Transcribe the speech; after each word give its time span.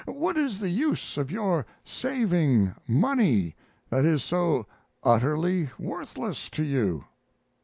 What 0.07 0.35
is 0.35 0.57
the 0.57 0.71
use 0.71 1.15
of 1.15 1.29
your 1.29 1.67
saving 1.85 2.73
money 2.87 3.55
that 3.91 4.03
is 4.03 4.23
so 4.23 4.65
utterly 5.03 5.69
worthless 5.77 6.49
to 6.49 6.63
you? 6.63 7.05